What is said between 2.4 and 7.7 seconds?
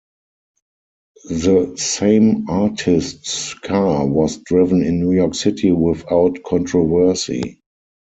artist's car was driven in New York City without controversy.